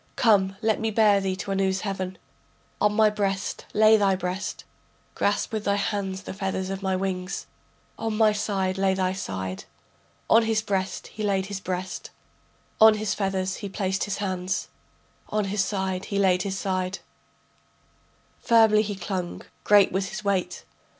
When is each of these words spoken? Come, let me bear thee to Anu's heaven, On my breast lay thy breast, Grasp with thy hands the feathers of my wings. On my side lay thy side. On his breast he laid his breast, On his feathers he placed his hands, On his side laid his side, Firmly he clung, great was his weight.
Come, 0.15 0.55
let 0.63 0.79
me 0.79 0.89
bear 0.89 1.21
thee 1.21 1.35
to 1.35 1.51
Anu's 1.51 1.81
heaven, 1.81 2.17
On 2.81 2.91
my 2.91 3.11
breast 3.11 3.65
lay 3.71 3.97
thy 3.97 4.15
breast, 4.15 4.63
Grasp 5.13 5.53
with 5.53 5.65
thy 5.65 5.75
hands 5.75 6.23
the 6.23 6.33
feathers 6.33 6.71
of 6.71 6.81
my 6.81 6.95
wings. 6.95 7.45
On 7.99 8.17
my 8.17 8.31
side 8.31 8.79
lay 8.79 8.95
thy 8.95 9.13
side. 9.13 9.65
On 10.27 10.41
his 10.41 10.63
breast 10.63 11.05
he 11.05 11.21
laid 11.21 11.45
his 11.45 11.59
breast, 11.59 12.09
On 12.79 12.95
his 12.95 13.13
feathers 13.13 13.57
he 13.57 13.69
placed 13.69 14.05
his 14.05 14.17
hands, 14.17 14.69
On 15.29 15.45
his 15.45 15.63
side 15.63 16.11
laid 16.11 16.41
his 16.41 16.57
side, 16.57 16.97
Firmly 18.39 18.81
he 18.81 18.95
clung, 18.95 19.43
great 19.63 19.91
was 19.91 20.07
his 20.09 20.23
weight. 20.23 20.65